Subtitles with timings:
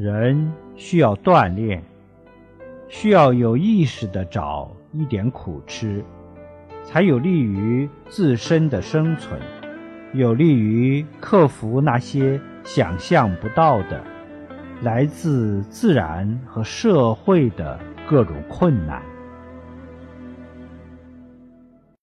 [0.00, 1.84] 人需要锻炼
[2.88, 6.02] 需要有意识的找一点苦吃
[6.82, 9.38] 才有利于自身的生存
[10.14, 14.02] 有利于克服那些想象不到的
[14.80, 17.78] 来自自然和社会的
[18.08, 19.09] 各种困难。